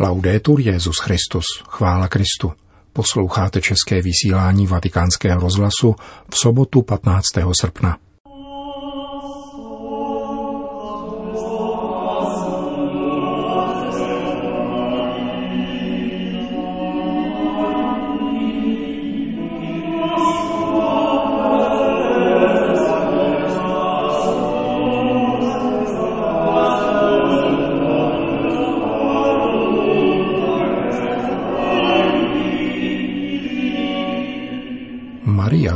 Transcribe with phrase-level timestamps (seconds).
[0.00, 2.52] Laudetur Jezus Christus, chvála Kristu.
[2.92, 5.94] Posloucháte české vysílání Vatikánského rozhlasu
[6.30, 7.24] v sobotu 15.
[7.60, 7.98] srpna.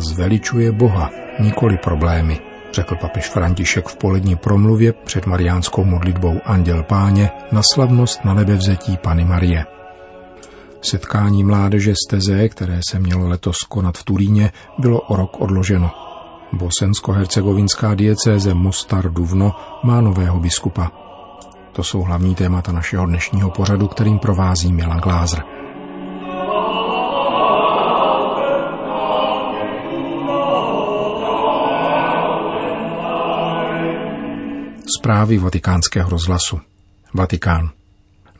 [0.07, 1.11] Zveličuje Boha,
[1.41, 2.41] nikoli problémy,
[2.73, 8.97] řekl papež František v polední promluvě před mariánskou modlitbou Anděl Páně na slavnost na nebevzetí
[8.97, 9.67] Pany Marie.
[10.83, 15.91] Setkání mládeže z Teze, které se mělo letos konat v Turíně, bylo o rok odloženo.
[16.53, 20.91] Bosensko-hercegovinská diecéze Mostar Duvno má nového biskupa.
[21.73, 25.56] To jsou hlavní témata našeho dnešního pořadu, kterým provází Milan Glázer.
[35.07, 36.61] Zprávy vatikánského rozhlasu.
[37.15, 37.71] Vatikán.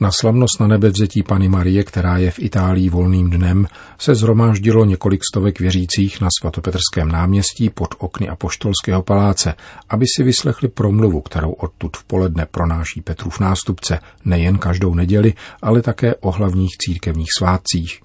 [0.01, 4.85] Na slavnost na nebe vzetí Pany Marie, která je v Itálii volným dnem, se zhromáždilo
[4.85, 9.55] několik stovek věřících na svatopetrském náměstí pod okny Apoštolského paláce,
[9.89, 15.83] aby si vyslechli promluvu, kterou odtud v poledne pronáší Petrův nástupce nejen každou neděli, ale
[15.83, 18.01] také o hlavních církevních svátcích.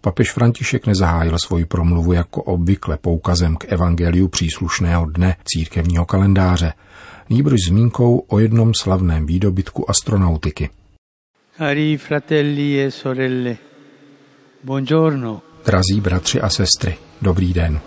[0.00, 6.72] Papež František nezahájil svoji promluvu jako obvykle poukazem k evangeliu příslušného dne církevního kalendáře–
[7.28, 10.70] nýbrž zmínkou o jednom slavném výdobytku astronautiky.
[11.56, 13.56] Cari fratelli e sorelle,
[14.64, 15.42] buongiorno.
[15.64, 17.80] Drazí bratři a sestry, dobrý den.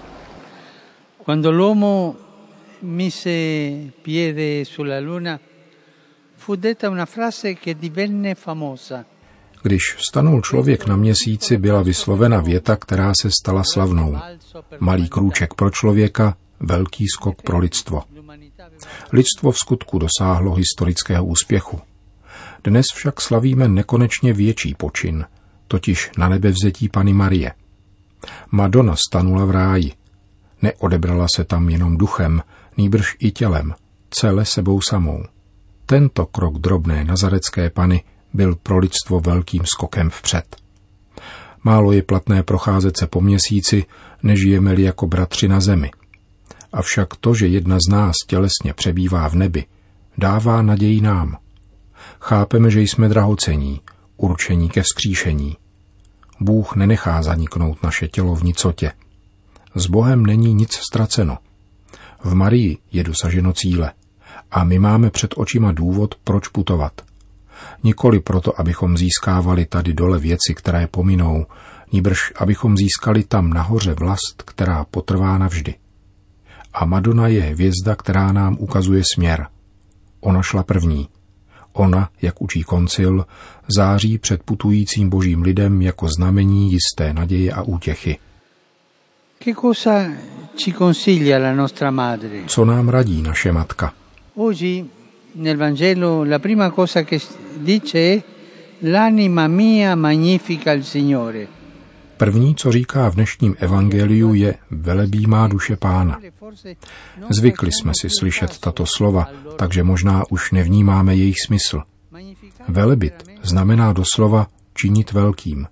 [1.25, 2.15] Quando l'uomo
[2.81, 3.29] mise
[4.01, 5.39] piede sulla luna,
[6.35, 9.05] fu detta una frase che divenne famosa.
[9.63, 14.17] Když stanul člověk na měsíci, byla vyslovena věta, která se stala slavnou.
[14.79, 18.03] Malý krůček pro člověka, velký skok pro lidstvo.
[19.11, 21.79] Lidstvo v skutku dosáhlo historického úspěchu.
[22.63, 25.25] Dnes však slavíme nekonečně větší počin,
[25.67, 27.53] totiž na nebe vzetí Pany Marie.
[28.51, 29.91] Madonna stanula v ráji.
[30.61, 32.41] Neodebrala se tam jenom duchem,
[32.77, 33.73] nýbrž i tělem,
[34.09, 35.23] celé sebou samou.
[35.85, 38.03] Tento krok drobné nazarecké pany
[38.33, 40.55] byl pro lidstvo velkým skokem vpřed.
[41.63, 43.85] Málo je platné procházet se po měsíci,
[44.23, 45.91] nežijeme-li jako bratři na zemi.
[46.73, 49.65] Avšak to, že jedna z nás tělesně přebývá v nebi,
[50.17, 51.37] dává naději nám.
[52.21, 53.81] Chápeme, že jsme drahocení,
[54.17, 55.57] určení ke vzkříšení.
[56.39, 58.91] Bůh nenechá zaniknout naše tělo v nicotě.
[59.75, 61.37] S Bohem není nic ztraceno.
[62.23, 63.93] V Marii je dosaženo cíle
[64.51, 67.01] a my máme před očima důvod, proč putovat.
[67.83, 71.45] Nikoli proto, abychom získávali tady dole věci, které pominou,
[71.91, 75.75] níbrž abychom získali tam nahoře vlast, která potrvá navždy
[76.73, 79.47] a Madonna je hvězda, která nám ukazuje směr.
[80.19, 81.09] Ona šla první.
[81.73, 83.25] Ona, jak učí koncil,
[83.75, 88.17] září před putujícím božím lidem jako znamení jisté naděje a útěchy.
[92.47, 93.93] Co nám radí naše matka?
[94.35, 94.85] Oggi
[95.35, 97.19] nel Vangelo la prima cosa che
[97.57, 98.23] dice è
[98.79, 101.58] l'anima mia magnifica il Signore.
[102.19, 106.19] První, co říká v dnešním evangeliu, je velebí má duše pána.
[107.29, 111.81] Zvykli jsme si slyšet tato slova, takže možná už nevnímáme jejich smysl.
[112.67, 113.13] Velebit
[113.43, 115.67] znamená doslova činit velkým,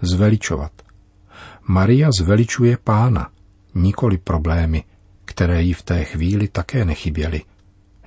[0.00, 0.72] zveličovat.
[1.68, 3.30] Maria zveličuje pána,
[3.74, 4.84] nikoli problémy,
[5.24, 7.42] které jí v té chvíli také nechyběly.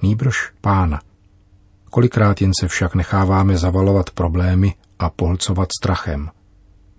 [0.02, 1.02] Nýbrž pána.
[1.90, 6.30] Kolikrát jen se však necháváme zavalovat problémy a pohlcovat strachem–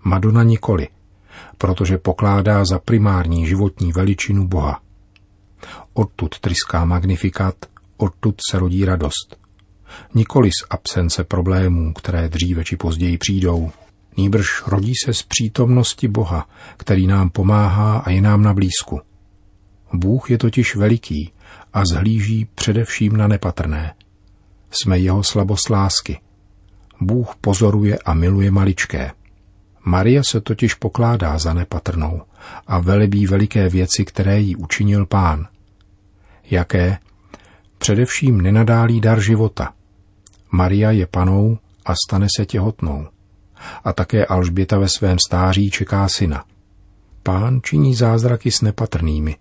[0.03, 0.87] Madonna nikoli,
[1.57, 4.81] protože pokládá za primární životní veličinu Boha.
[5.93, 7.55] Odtud tryská magnifikát,
[7.97, 9.37] odtud se rodí radost.
[10.13, 13.71] Nikoli z absence problémů, které dříve či později přijdou,
[14.17, 19.01] nýbrž rodí se z přítomnosti Boha, který nám pomáhá a je nám na blízku.
[19.93, 21.33] Bůh je totiž veliký
[21.73, 23.93] a zhlíží především na nepatrné.
[24.71, 26.19] Jsme jeho slabost lásky.
[27.01, 29.11] Bůh pozoruje a miluje maličké.
[29.85, 32.21] Maria se totiž pokládá za nepatrnou
[32.67, 35.47] a velebí veliké věci, které jí učinil pán.
[36.51, 36.97] Jaké?
[37.77, 39.73] Především nenadálí dar života.
[40.51, 43.07] Maria je panou a stane se těhotnou.
[43.83, 46.45] A také Alžběta ve svém stáří čeká syna.
[47.23, 49.37] Pán činí zázraky s nepatrnými,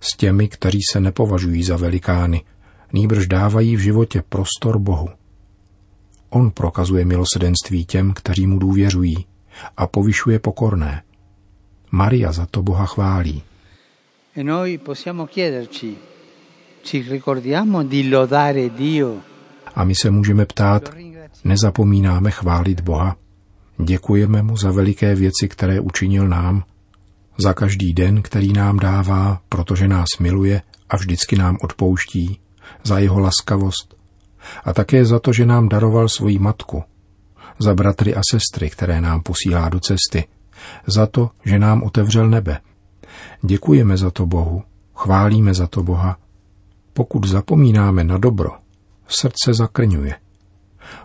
[0.00, 2.44] s těmi, kteří se nepovažují za velikány,
[2.92, 5.08] nýbrž dávají v životě prostor Bohu.
[6.30, 9.26] On prokazuje milosedenství těm, kteří mu důvěřují
[9.76, 11.02] a povyšuje pokorné.
[11.90, 13.42] Maria za to Boha chválí.
[14.32, 15.96] E noi possiamo chiederci,
[16.82, 19.20] ci ricordiamo di lodare Dio?
[19.74, 20.90] A my se můžeme ptát,
[21.44, 23.16] nezapomínáme chválit Boha?
[23.84, 26.64] Děkujeme mu za veliké věci, které učinil nám,
[27.38, 32.40] za každý den, který nám dává, protože nás miluje a vždycky nám odpouští,
[32.82, 33.94] za jeho laskavost
[34.64, 36.82] a také za to, že nám daroval svoji matku,
[37.64, 40.24] za bratry a sestry, které nám posílá do cesty,
[40.86, 42.60] za to, že nám otevřel nebe.
[43.42, 44.62] Děkujeme za to Bohu,
[44.94, 46.16] chválíme za to Boha.
[46.92, 48.50] Pokud zapomínáme na dobro,
[49.08, 50.14] srdce zakrňuje.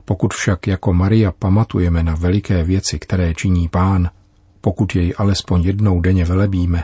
[0.05, 4.09] Pokud však jako Maria pamatujeme na veliké věci, které činí Pán,
[4.61, 6.83] pokud jej alespoň jednou denně velebíme,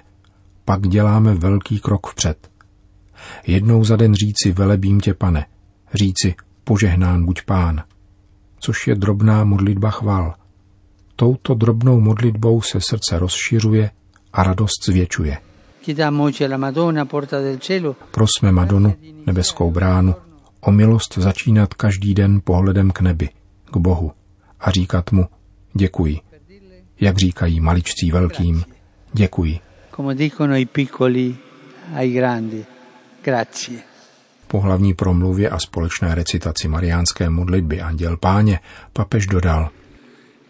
[0.66, 2.52] pak děláme velký krok vpřed.
[3.48, 5.46] Jednou za den říci velebím tě, pane,
[5.94, 7.84] říci požehnán buď pán,
[8.63, 10.33] což je drobná modlitba chval.
[11.15, 13.89] Touto drobnou modlitbou se srdce rozšiřuje
[14.33, 15.38] a radost zvětšuje.
[18.12, 18.94] Prosme Madonu,
[19.25, 20.15] nebeskou bránu,
[20.62, 23.30] o milost začínat každý den pohledem k nebi,
[23.65, 24.12] k Bohu
[24.60, 25.25] a říkat mu
[25.74, 26.19] děkuji,
[27.00, 28.63] jak říkají maličcí velkým,
[29.13, 29.60] děkuji.
[29.95, 31.36] Come dicono i piccoli
[31.95, 32.65] ai grandi,
[33.24, 33.93] grazie.
[34.53, 38.59] Po hlavní promluvě a společné recitaci mariánské modlitby Anděl Páně
[38.94, 39.69] papež dodal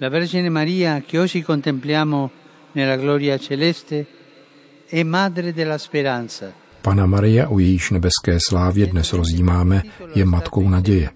[0.02, 2.30] La Vergine Maria che oggi contempliamo
[2.76, 4.06] nella gloria celeste
[4.92, 6.46] è madre della speranza.
[6.82, 9.84] Pana Maria, o jejíž nebeské slávě dnes rozjímáme,
[10.16, 11.10] je matkou naděje.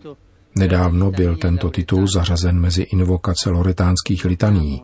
[0.55, 4.83] Nedávno byl tento titul zařazen mezi invokace loretánských litaní.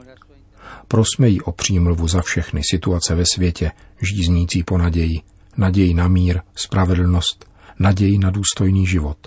[0.88, 3.71] Prosme jí o přímluvu za všechny situace ve světě,
[4.01, 5.21] žíznící po naději,
[5.57, 9.18] naději na mír, spravedlnost, naději na důstojný život.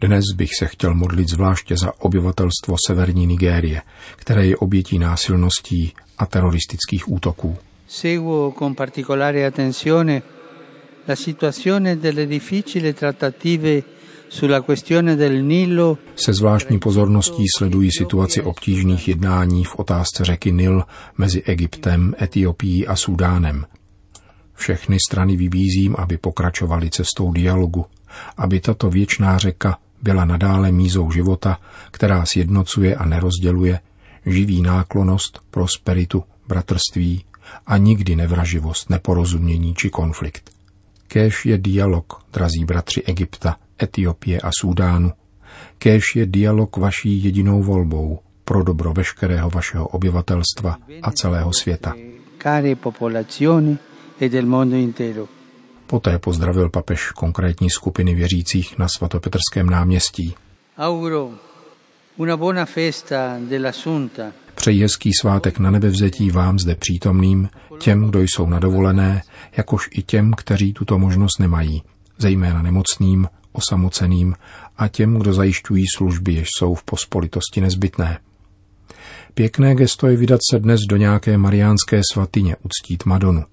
[0.00, 3.82] Dnes bych se chtěl modlit zvláště za obyvatelstvo severní Nigérie,
[4.16, 7.56] které je obětí násilností a teroristických útoků.
[7.88, 10.22] Seguo con particolare attenzione
[11.08, 13.82] la situazione delle difficili trattative
[14.28, 15.98] sulla questione del Nilo.
[16.16, 20.82] Se zvláštní pozorností sledují situaci obtížných jednání v otázce řeky Nil
[21.18, 23.66] mezi Egyptem, Etiopií a Súdánem.
[24.58, 27.86] Všechny strany vybízím, aby pokračovali cestou dialogu,
[28.36, 31.58] aby tato věčná řeka byla nadále mízou života,
[31.90, 33.80] která sjednocuje a nerozděluje,
[34.26, 37.24] živí náklonost, prosperitu, bratrství
[37.66, 40.50] a nikdy nevraživost, neporozumění či konflikt.
[41.08, 45.12] Kéž je dialog, drazí bratři Egypta, Etiopie a Súdánu.
[45.78, 51.94] Kéž je dialog vaší jedinou volbou pro dobro veškerého vašeho obyvatelstva a celého světa.
[54.20, 55.28] E del mondo intero.
[55.86, 60.34] Poté pozdravil papež konkrétní skupiny věřících na svatopetrském náměstí.
[60.78, 61.30] Auguro
[62.16, 64.32] una buona festa dell'Assunta.
[64.54, 67.48] Přeji hezký svátek na nebevzetí vám zde přítomným,
[67.78, 69.22] těm, kdo jsou na dovolené,
[69.56, 71.82] jakož i těm, kteří tuto možnost nemají,
[72.18, 74.34] zejména nemocným, osamoceným
[74.76, 78.18] a těm, kdo zajišťují služby, jež jsou v pospolitosti nezbytné.
[79.34, 83.44] Pěkné gesto je vydat se dnes do nějaké mariánské svatyně uctít Madonu.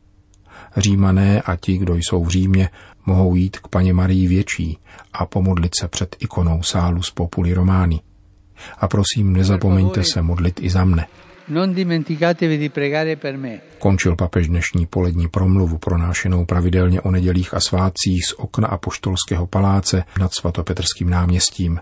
[0.78, 2.70] Římané a ti, kdo jsou v Římě,
[3.06, 4.78] mohou jít k paně Marii větší
[5.14, 8.02] a pomodlit se před ikonou sálu z Populi Romány.
[8.78, 11.08] A prosím, nezapomeňte se modlit i za mne.
[13.80, 20.04] Končil papež dnešní polední promluvu pronášenou pravidelně o nedělích a svátcích z okna apoštolského paláce
[20.20, 21.80] nad svatopetrským náměstím.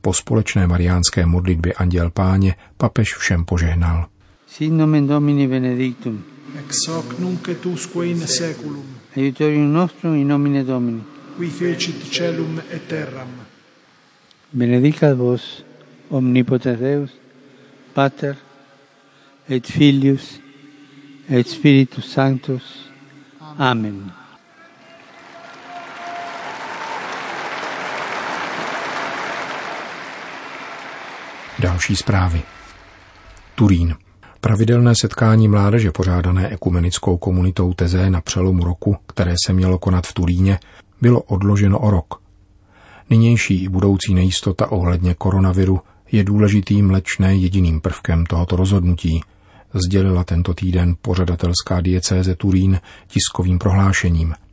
[0.00, 4.06] Po společné mariánské modlitbě Anděl Páně papež všem požehnal.
[4.46, 6.35] Sin nomen Domini benedictum.
[6.58, 8.84] Ex hoc nunc et usque in seculum,
[9.16, 11.02] Aiutorium nostrum in nomine Domini.
[11.36, 13.28] qui fecit celum et terram.
[14.52, 15.64] Benedicat vos,
[16.10, 17.10] omnipotens Deus,
[17.94, 18.34] Pater,
[19.48, 20.40] et Filius,
[21.28, 22.90] et Spiritus Sanctus.
[23.58, 24.12] Amen.
[31.58, 32.42] Další zprávy.
[33.54, 34.05] Turín.
[34.46, 40.12] Pravidelné setkání mládeže pořádané ekumenickou komunitou Teze na přelomu roku, které se mělo konat v
[40.12, 40.58] Turíně,
[41.00, 42.20] bylo odloženo o rok.
[43.10, 45.80] Nynější i budoucí nejistota ohledně koronaviru
[46.12, 49.20] je důležitým, leč ne jediným prvkem tohoto rozhodnutí,
[49.74, 54.34] sdělila tento týden pořadatelská diecéze Turín tiskovým prohlášením–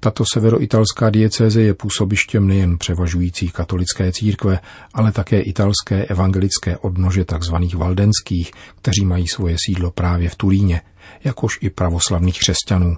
[0.00, 4.60] tato severoitalská diecéze je působištěm nejen převažující katolické církve,
[4.94, 7.54] ale také italské evangelické odnože tzv.
[7.76, 10.80] valdenských, kteří mají svoje sídlo právě v Turíně,
[11.24, 12.96] jakož i pravoslavných křesťanů.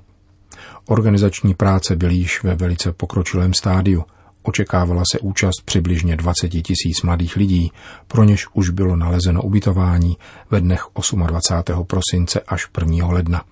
[0.86, 4.04] Organizační práce byly již ve velice pokročilém stádiu.
[4.42, 7.72] Očekávala se účast přibližně 20 tisíc mladých lidí,
[8.08, 10.16] pro něž už bylo nalezeno ubytování
[10.50, 10.84] ve dnech
[11.26, 11.84] 28.
[11.86, 13.06] prosince až 1.
[13.06, 13.44] ledna.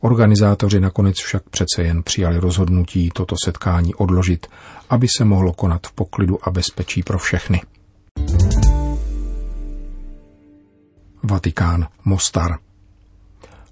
[0.00, 4.46] Organizátoři nakonec však přece jen přijali rozhodnutí toto setkání odložit,
[4.90, 7.60] aby se mohlo konat v poklidu a bezpečí pro všechny.
[11.22, 12.58] Vatikán, Mostar.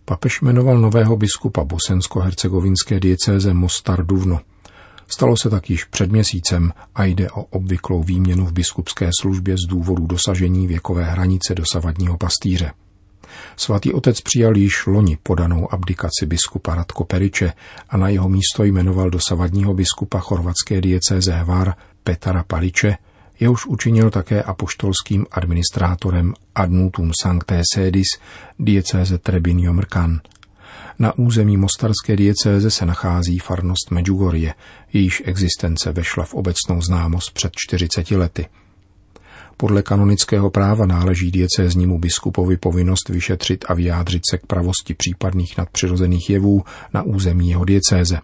[0.04, 4.40] Papež jmenoval nového biskupa bosensko-hercegovinské diecéze Mostar Duvno.
[5.08, 9.68] Stalo se tak již před měsícem a jde o obvyklou výměnu v biskupské službě z
[9.68, 12.70] důvodu dosažení věkové hranice dosavadního pastýře.
[13.56, 17.52] Svatý otec přijal již loni podanou abdikaci biskupa Radko Periče
[17.88, 22.96] a na jeho místo jmenoval dosavadního biskupa chorvatské diecéze Hvar Petara Paliče,
[23.40, 28.08] jehož učinil také apoštolským administrátorem Adnutum Sancté Sedis
[28.58, 30.20] diecéze Trebinio Mrkan.
[30.98, 34.54] Na území mostarské diecéze se nachází farnost Medjugorje,
[34.92, 38.46] jejíž existence vešla v obecnou známost před 40 lety.
[39.60, 46.30] Podle kanonického práva náleží diecéznímu biskupovi povinnost vyšetřit a vyjádřit se k pravosti případných nadpřirozených
[46.30, 46.62] jevů
[46.94, 48.18] na území jeho diecéze.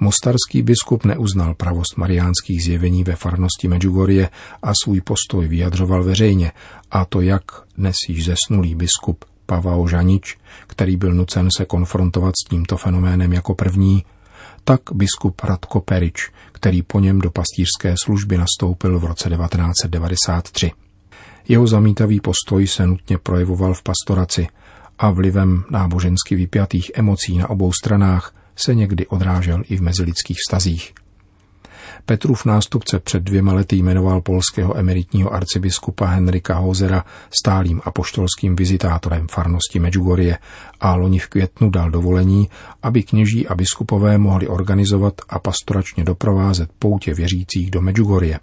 [0.00, 4.28] Mostarský biskup neuznal pravost mariánských zjevení ve farnosti Medjugorje
[4.62, 6.52] a svůj postoj vyjadřoval veřejně,
[6.90, 7.44] a to jak
[7.78, 13.54] dnes již zesnulý biskup Pavao Žanič, který byl nucen se konfrontovat s tímto fenoménem jako
[13.54, 14.04] první,
[14.64, 20.72] tak biskup Radko Perič, který po něm do pastířské služby nastoupil v roce 1993.
[21.48, 24.46] Jeho zamítavý postoj se nutně projevoval v pastoraci
[24.98, 30.94] a vlivem nábožensky vypjatých emocí na obou stranách se někdy odrážel i v mezilidských vztazích.
[32.06, 39.78] Petrův nástupce před dvěma lety jmenoval polského emeritního arcibiskupa Henrika Hozera stálým apoštolským vizitátorem farnosti
[39.78, 40.38] Medjugorje
[40.80, 42.48] a loni v květnu dal dovolení,
[42.82, 48.38] aby kněží a biskupové mohli organizovat a pastoračně doprovázet poutě věřících do Medjugorje.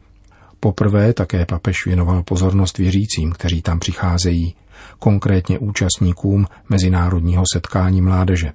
[0.60, 4.56] Poprvé také papež věnoval pozornost věřícím, kteří tam přicházejí,
[5.00, 8.52] konkrétně účastníkům mezinárodního setkání mládeže.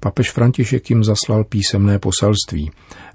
[0.00, 2.70] Papež František jim zaslal písemné poselství,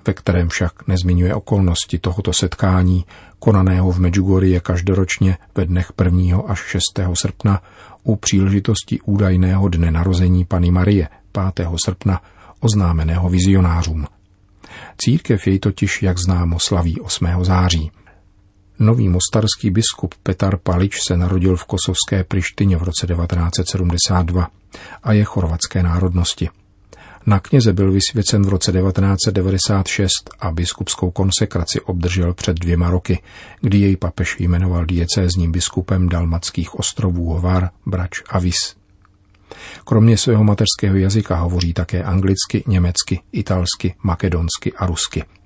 [0.07, 3.05] ve kterém však nezmiňuje okolnosti tohoto setkání,
[3.39, 6.39] konaného v Medjugorje každoročně ve dnech 1.
[6.47, 6.81] až 6.
[7.13, 7.61] srpna
[8.03, 11.07] u příležitosti údajného dne narození Pany Marie
[11.55, 11.67] 5.
[11.85, 12.21] srpna
[12.59, 14.05] oznámeného vizionářům.
[14.97, 17.27] Církev jej totiž, jak známo, slaví 8.
[17.41, 17.91] září.
[18.79, 24.47] Nový mostarský biskup Petar Palič se narodil v kosovské Prištině v roce 1972
[25.03, 26.49] a je chorvatské národnosti.
[27.27, 33.21] Na kněze byl vysvěcen v roce 1996 a biskupskou konsekraci obdržel před dvěma roky,
[33.61, 38.75] kdy jej papež jmenoval diecézním biskupem dalmatských ostrovů Hovar, Brač a Vis.
[39.85, 45.23] Kromě svého mateřského jazyka hovoří také anglicky, německy, italsky, makedonsky a rusky–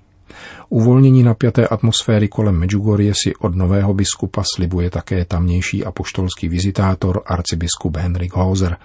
[0.68, 7.96] Uvolnění napjaté atmosféry kolem Medjugorje si od nového biskupa slibuje také tamnější apoštolský vizitátor arcibiskup
[7.96, 8.76] Henrik Hauser,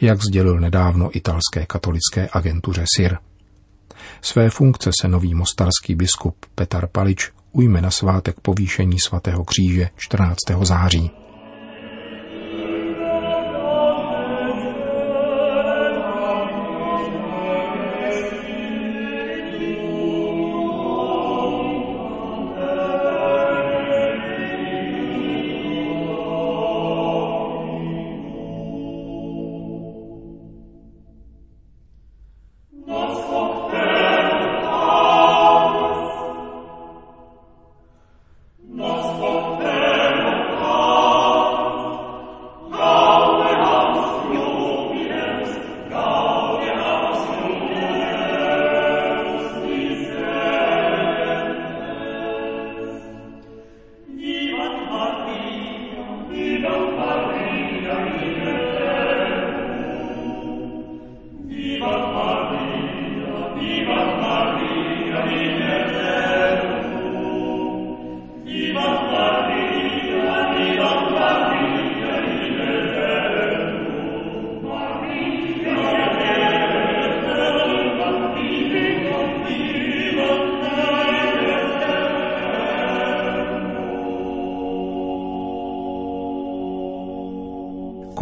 [0.00, 3.18] jak sdělil nedávno italské katolické agentuře SIR.
[4.20, 10.36] Své funkce se nový mostarský biskup Petar Palič ujme na svátek povýšení svatého kříže 14.
[10.62, 11.21] září.